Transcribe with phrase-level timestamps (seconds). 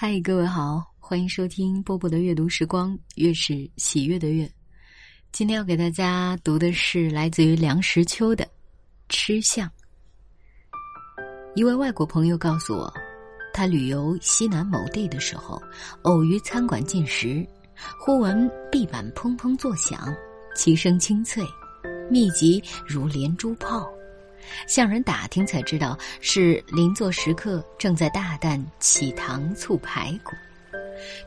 [0.00, 4.48] 嗨，各位好，欢迎收听波波的阅读时光，月是喜悦的月。
[5.32, 8.44] 今天要给大家读的是来自于梁实秋的
[9.08, 9.66] 《吃相》。
[11.56, 12.94] 一位外国朋友告诉我，
[13.52, 15.60] 他旅游西南某地的时候，
[16.02, 17.44] 偶于餐馆进食，
[17.98, 20.14] 忽闻壁板砰砰作响，
[20.54, 21.42] 其声清脆，
[22.08, 23.84] 密集如连珠炮。
[24.66, 30.32] 向人打听才知道，是邻座食客正在大啖起糖醋排骨。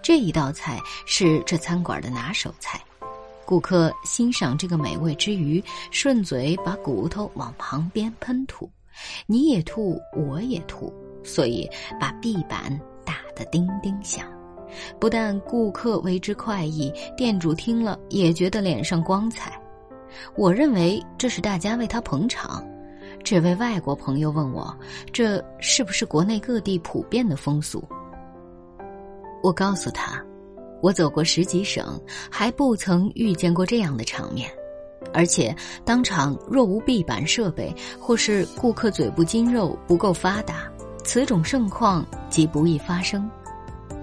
[0.01, 2.81] 这一道菜是这餐馆的拿手菜。
[3.45, 8.69] 顾客欣赏这个美味之余，顺嘴把骨头往旁边喷吐，
[9.25, 10.93] 你也吐，我也吐，
[11.23, 14.25] 所以把壁板打得叮叮响。
[14.99, 19.59] 不但顾客为之快意，店主听了也觉得脸上光彩。
[20.35, 22.65] 我认为这是大家为他捧场。
[23.23, 24.75] 这位外国朋友问我
[25.13, 27.83] ：“这是不是国内各地普遍的风俗？”
[29.43, 30.23] 我告诉他
[30.81, 34.49] ：“我走过十几省，还不曾遇见过这样的场面。
[35.13, 40.71] 而且当场若无壁板设备，或是顾客嘴部筋肉不够发达，
[41.03, 43.29] 此种盛况即不易发生。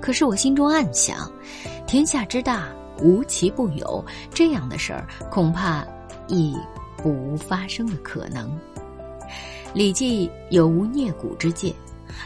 [0.00, 1.30] 可是我心中暗想：
[1.86, 2.68] 天下之大，
[3.00, 5.86] 无奇不有，这样的事儿恐怕
[6.26, 6.56] 亦
[6.96, 8.48] 不无发生的可能。”
[9.78, 11.72] 《礼记》有无啮骨之戒，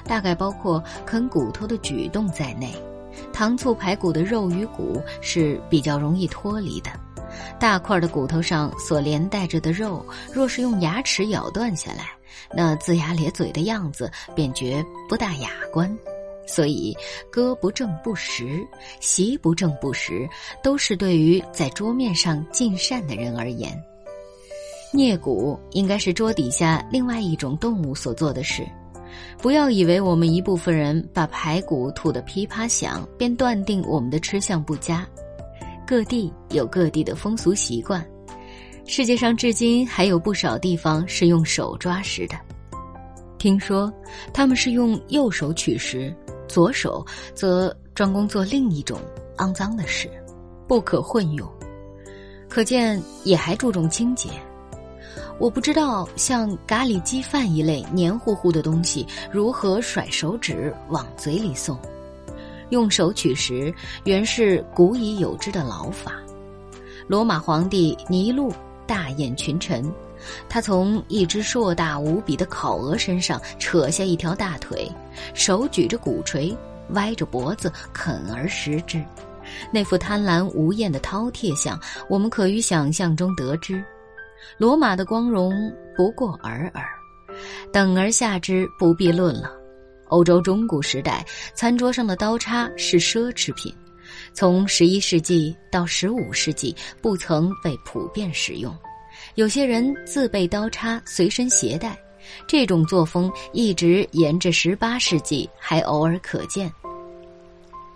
[0.06, 2.75] 大概包括啃骨头的举动在内。
[3.31, 6.91] 糖醋排骨的肉与骨是比较容易脱离的，
[7.61, 12.08] 大块的骨头上所连带着的肉，若是用牙齿咬断下来，
[12.55, 15.95] 那龇牙咧嘴的样子便觉不大雅观。
[16.47, 16.97] 所以，
[17.30, 18.67] 歌不正不食，
[18.98, 20.27] 席不正不食，
[20.62, 23.78] 都是对于在桌面上尽善的人而言。
[24.93, 28.62] 颞骨应该是桌底下另外一种动物所做的事，
[29.39, 35.07] 不要以为我们一部分人把排骨吐得噼啪响，便断定我们的吃相不佳。
[35.87, 38.07] 各地有各地的风俗习惯，
[38.87, 42.36] 世界上至今还有不少地方是用手抓食的。
[43.39, 43.92] 听说
[44.33, 46.14] 他们是用右手取食，
[46.47, 47.05] 左手
[47.35, 49.01] 则专攻做另一种
[49.39, 50.08] 肮脏的事，
[50.69, 51.51] 不可混用。
[52.47, 54.29] 可见也还注重清洁。
[55.39, 61.78] 我不知道像咖喱鸡饭一类黏糊糊的东西如何甩手指往嘴里送。
[62.70, 63.74] 用手取食
[64.05, 66.14] 原是古已有之的老法。
[67.06, 68.52] 罗马皇帝尼禄
[68.86, 69.92] 大宴群臣，
[70.48, 74.90] 他从一只硕大无比的烤鹅身上扯下一条大腿，
[75.34, 76.56] 手举着鼓槌，
[76.90, 79.02] 歪着脖子啃而食之。
[79.72, 81.78] 那副贪婪无厌的饕餮相，
[82.08, 83.84] 我们可于想象中得知。
[84.58, 85.53] 罗马的光荣
[85.97, 86.85] 不过尔尔，
[87.73, 89.51] 等而下之不必论了。
[90.08, 93.75] 欧洲中古时代，餐桌上的刀叉是奢侈品，
[94.35, 98.77] 从十一世纪到十五世纪不曾被普遍使用。
[99.36, 101.98] 有些人自备刀叉随身携带，
[102.47, 106.70] 这种作风一直沿着十八世纪还偶尔可见。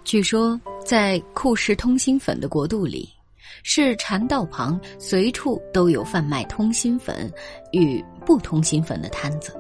[0.05, 3.16] 据说，在库氏通心粉的国度里。
[3.63, 7.31] 是禅道旁随处都有贩卖通心粉
[7.73, 9.53] 与不通心粉的摊子，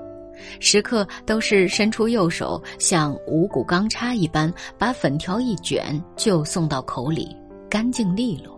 [0.60, 7.36] 食客都是伸出右手，像五谷钢叉一般，把粉条一卷就送到口里，
[7.68, 8.54] 干净利落。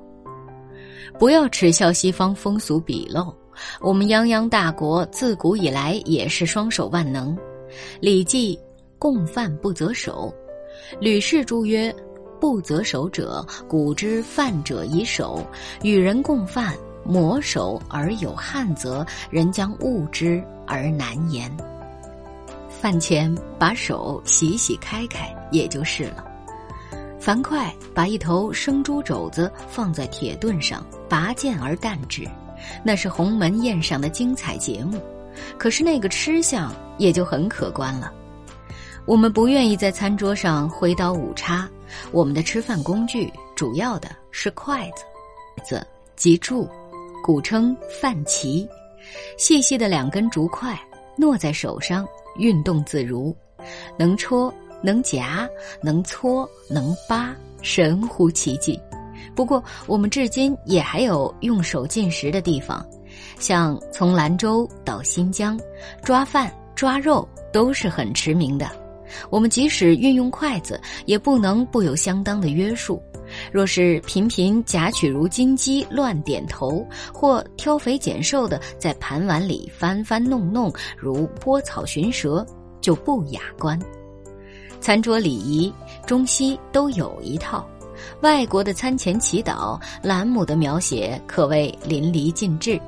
[1.18, 3.34] 不要耻笑西方风俗鄙陋，
[3.80, 7.34] 我们泱泱大国自古以来也是双手万能，
[8.00, 8.56] 《礼记》
[8.98, 10.32] 共饭不择手，
[11.00, 11.94] 吕氏注曰。
[12.40, 15.44] 不择手者，古之饭者以手；
[15.82, 21.50] 与人共饭，磨手而有汗则，人将恶之而难言。
[22.68, 26.24] 饭前把手洗洗开开，也就是了。
[27.18, 32.24] 樊哙把一头生猪肘子放在铁盾上，拔剑而啖之，
[32.84, 35.02] 那是鸿门宴上的精彩节目。
[35.58, 38.12] 可是那个吃相也就很可观了。
[39.04, 41.68] 我们不愿意在餐桌上挥刀舞叉。
[42.12, 45.04] 我们的吃饭工具主要的是筷子，
[45.56, 45.86] 筷子
[46.16, 46.68] 及箸，
[47.22, 48.68] 古称饭旗，
[49.36, 50.78] 细细的两根竹筷，
[51.18, 52.06] 握在手上，
[52.36, 53.34] 运动自如，
[53.96, 54.52] 能戳，
[54.82, 55.48] 能夹，
[55.82, 58.80] 能搓，能扒，神乎其技。
[59.34, 62.84] 不过，我们至今也还有用手进食的地方，
[63.38, 65.58] 像从兰州到新疆，
[66.02, 68.68] 抓饭抓肉都是很驰名的。
[69.30, 73.02] 我们即使运用筷子，也不能不有相当的约束。
[73.52, 82.46] 若是频频夹取如金鸡，乱点头，或挑肥拣瘦的在盘碗里翻翻弄弄，如拨草寻蛇，
[82.80, 83.78] 就不雅观。
[84.80, 85.72] 餐桌礼仪，
[86.06, 87.68] 中西都有一套。
[88.22, 92.80] 外国的餐前祈祷，兰姆的描写可谓淋漓尽致。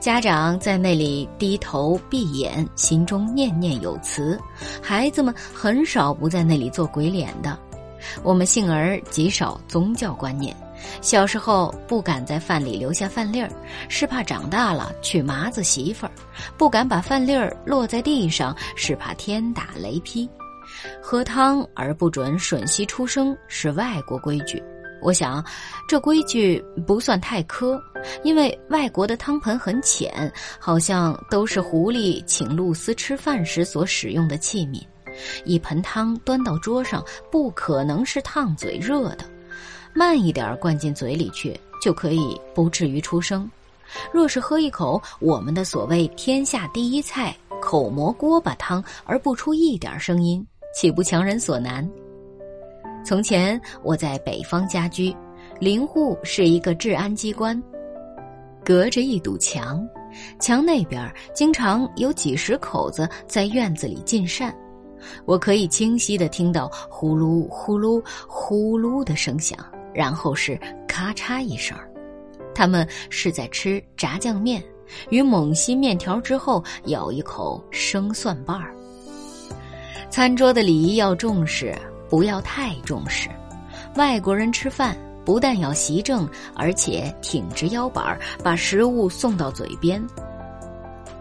[0.00, 4.38] 家长在那里低头闭眼，心中念念有词；
[4.82, 7.58] 孩子们很少不在那里做鬼脸的。
[8.22, 10.54] 我们幸而极少宗教观念，
[11.00, 13.50] 小时候不敢在饭里留下饭粒儿，
[13.88, 16.12] 是怕长大了娶麻子媳妇儿；
[16.56, 20.28] 不敢把饭粒儿落在地上，是怕天打雷劈。
[21.00, 24.62] 喝汤而不准吮吸出生是外国规矩。
[25.06, 25.40] 我想，
[25.86, 27.80] 这规矩不算太苛，
[28.24, 30.10] 因为外国的汤盆很浅，
[30.58, 34.82] 好像都是狐狸请露丝吃饭时所使用的器皿。
[35.44, 39.18] 一盆汤端到桌上，不可能是烫嘴热的，
[39.94, 43.48] 慢一点灌进嘴里去，就可以不至于出声。
[44.12, 47.32] 若是喝一口我们的所谓天下第一菜
[47.62, 50.44] 口蘑锅巴汤而不出一点声音，
[50.74, 51.88] 岂不强人所难？
[53.06, 55.16] 从前我在北方家居，
[55.60, 57.62] 邻户是一个治安机关，
[58.64, 59.88] 隔着一堵墙，
[60.40, 64.52] 墙那边经常有几十口子在院子里进膳。
[65.24, 69.56] 我可以清晰的听到呼噜呼噜呼噜的声响，
[69.94, 70.58] 然后是
[70.88, 71.78] 咔嚓一声，
[72.56, 74.60] 他们是在吃炸酱面
[75.10, 78.74] 与蒙稀面条之后咬一口生蒜瓣儿。
[80.10, 81.72] 餐桌的礼仪要重视，
[82.08, 83.28] 不要太重视。
[83.96, 90.04] 外国人吃饭不但要习正，而且挺直腰板把食物送到嘴边。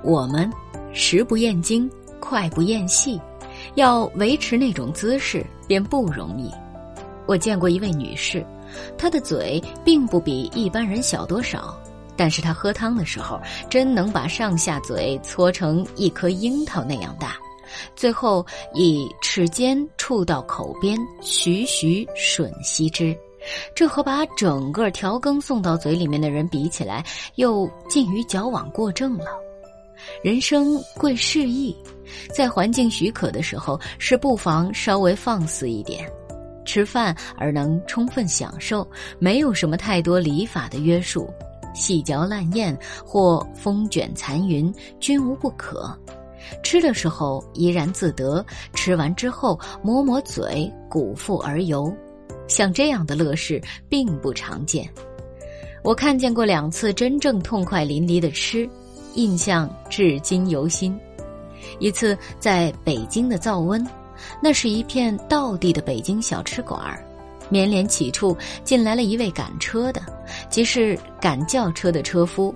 [0.03, 0.51] 我们
[0.93, 1.89] 食不厌精，
[2.19, 3.19] 脍不厌细。
[3.75, 6.51] 要维持那种姿势便不容易。
[7.25, 8.45] 我见过一位女士，
[8.97, 11.75] 她的嘴并不比一般人小多少，
[12.15, 13.39] 但是她喝汤的时候
[13.69, 17.37] 真能把上下嘴搓成一颗樱桃那样大，
[17.95, 23.15] 最后以齿尖触到口边，徐徐吮吸之。
[23.75, 29.27] 这和把整个调羹送到嘴里面的人比起来，又近于矫枉过正了。
[30.23, 31.75] 人生贵适意。
[32.33, 36.09] 在环境许可的时候，是不妨稍微放肆一点，
[36.63, 38.87] 吃饭而能充分享受，
[39.19, 41.27] 没有什么太多礼法的约束，
[41.73, 45.97] 细嚼烂咽或风卷残云均无不可。
[46.63, 51.93] 吃的时候怡然自得，吃完之后抹抹嘴，鼓腹而游，
[52.47, 54.89] 像这样的乐事并不常见。
[55.83, 58.67] 我看见过两次真正痛快淋漓的吃，
[59.13, 60.97] 印象至今犹新。
[61.79, 63.85] 一次在北京的灶温，
[64.41, 67.03] 那是一片道地的北京小吃馆儿。
[67.47, 70.01] 绵连起处进来了一位赶车的，
[70.49, 72.53] 即是赶轿车的车夫，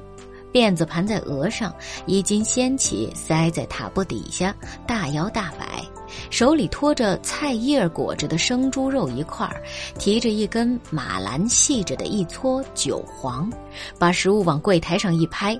[0.51, 1.73] 辫子盘在额上，
[2.05, 4.55] 衣襟掀起塞在塔布底下，
[4.87, 5.83] 大摇大摆，
[6.29, 9.61] 手里托着菜叶裹着的生猪肉一块儿，
[9.97, 13.51] 提着一根马兰系着的一撮韭黄，
[13.97, 15.59] 把食物往柜台上一拍：“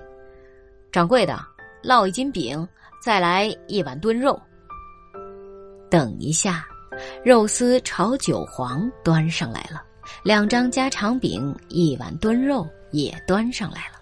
[0.92, 1.40] 掌柜的，
[1.84, 2.68] 烙一斤饼。”
[3.02, 4.38] 再来一碗炖肉。
[5.90, 6.68] 等一下，
[7.24, 9.82] 肉丝炒韭黄端上来了，
[10.22, 13.99] 两张家常饼，一碗炖肉也端上来了。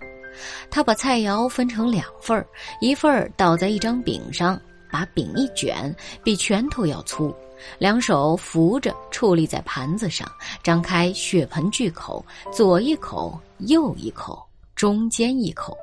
[0.69, 2.45] 他把菜肴分成两份，
[2.81, 4.59] 一份倒在一张饼上，
[4.91, 5.93] 把饼一卷，
[6.23, 7.33] 比拳头要粗，
[7.77, 10.27] 两手扶着矗立在盘子上，
[10.63, 14.45] 张开血盆巨口，左一口，右一口，
[14.75, 15.77] 中间一口。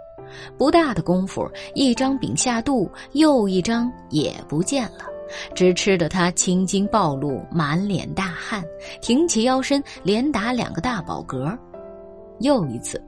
[0.57, 5.05] 不大的功夫，一张饼下肚，又一张也不见了，
[5.55, 8.65] 只吃得他青筋暴露，满脸大汗，
[9.03, 11.57] 挺起腰身，连打两个大饱嗝。
[12.41, 13.01] 又一次，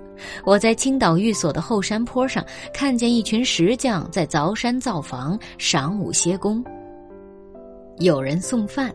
[0.44, 6.64] 我在青岛寓所的后山坡上，看见一群石匠在凿山造房，晌午歇工。
[7.98, 8.94] 有人送饭，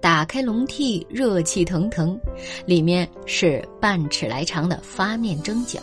[0.00, 2.18] 打开笼屉，热气腾腾，
[2.66, 5.78] 里面是半尺来长的发面蒸饺。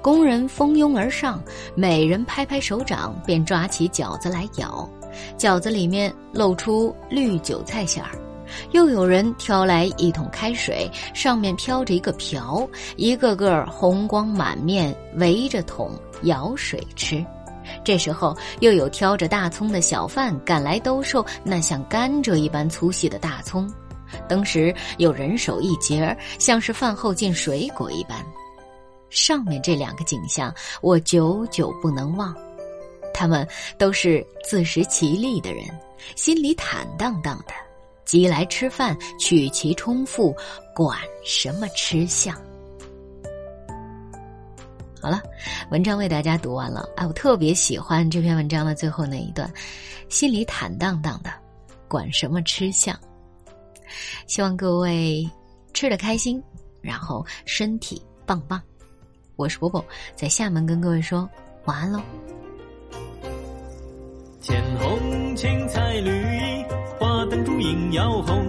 [0.00, 1.42] 工人蜂拥而上，
[1.74, 4.88] 每人拍拍手掌，便抓起饺子来咬。
[5.36, 8.10] 饺子里面露出绿韭菜馅儿。
[8.72, 15.90] 又有人挑来一桶开水，上面飘着一个瓢，一个个红光满面，围着桶
[16.22, 17.24] 舀水吃。
[17.84, 23.68] 这时候，又有挑着大葱的小贩赶来兜售那像甘蔗一般粗细的大葱。
[24.28, 28.24] 当时有人手一截儿，像是饭后进水果一般。
[29.10, 32.34] 上面这两个景象，我久久不能忘。
[33.12, 33.46] 他们
[33.78, 35.64] 都是自食其力的人，
[36.14, 37.54] 心里坦荡荡的，
[38.06, 40.34] 即来吃饭，取其充腹，
[40.74, 42.34] 管什么吃相。
[45.02, 45.22] 好了，
[45.70, 46.88] 文章为大家读完了。
[46.96, 49.52] 哎，我特别喜欢这篇文章的最后那一段，
[50.08, 51.30] 心里坦荡荡的，
[51.86, 52.98] 管什么吃相。
[54.26, 55.28] 希望各位
[55.74, 56.42] 吃的开心，
[56.80, 58.60] 然后身体棒棒。
[59.36, 59.84] 我是波波，
[60.14, 61.28] 在厦门跟各位说
[61.66, 62.00] 晚安喽。
[64.40, 66.55] 见红青菜绿衣，
[66.98, 68.44] 花灯烛影摇红。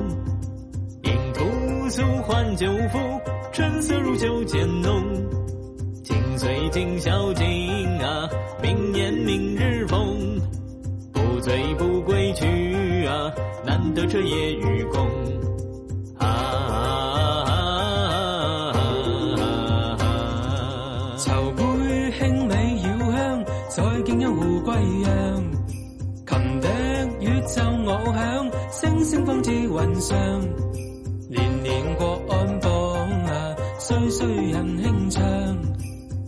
[1.04, 3.00] 迎屠苏换旧符，
[3.52, 5.04] 春色如酒渐浓。
[6.04, 7.46] 今岁今宵今
[8.00, 8.30] 啊，
[8.62, 10.40] 明年明日逢。
[11.14, 13.32] 不醉不归去啊，
[13.66, 15.08] 难得这夜与共。
[16.18, 16.34] 啊，
[21.18, 21.64] 筹杯
[22.18, 24.74] 轻美绕香，再敬一壶贵
[25.04, 25.44] 阳。
[26.48, 26.68] 琴笛
[27.20, 30.18] 乐奏我响，声声放至云上。
[31.30, 32.72] 年年过安邦
[33.26, 35.22] 啊，岁岁人轻唱。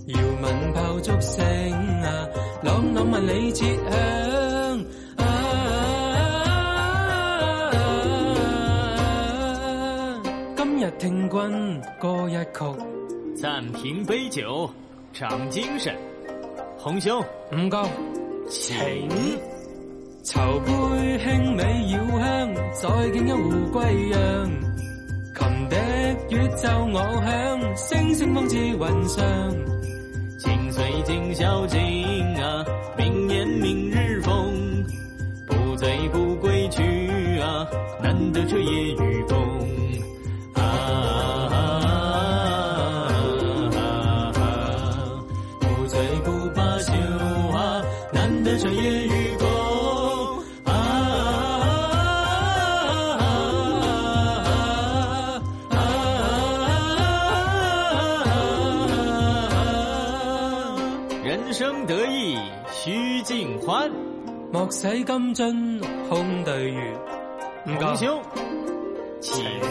[0.08, 1.42] 遥闻炮竹声
[2.04, 2.28] 啊，
[2.64, 4.86] 朗朗万里切响。
[5.16, 5.26] 啊，
[10.58, 12.76] 今日听君歌一曲，
[13.38, 14.70] 暂停杯酒，
[15.14, 15.96] 长精神。
[16.78, 17.24] 红兄，
[17.56, 17.88] 唔够，
[18.50, 18.76] 请。
[20.24, 20.72] 筹杯
[21.20, 24.52] 轻美绕香，再敬一壶归酿。
[25.34, 25.76] 琴笛
[26.36, 29.26] 月奏我响，声声放似云上。
[30.38, 31.80] 今岁今宵今
[32.44, 32.66] 啊，
[32.98, 34.86] 明年明日逢。
[35.48, 36.84] 不醉不归去
[37.40, 37.66] 啊，
[38.04, 39.39] 难得这夜雨风。
[64.52, 66.98] 莫使金樽空对月。
[67.68, 68.20] 唔红兄，
[69.22, 69.69] 请。